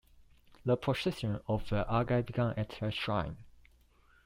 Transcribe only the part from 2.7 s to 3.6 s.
her shrine.